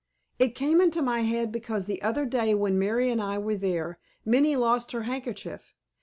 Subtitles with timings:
[0.39, 3.99] "It came into my head because the other day when Mary and I were there,
[4.25, 5.75] Minnie lost her handkerchief.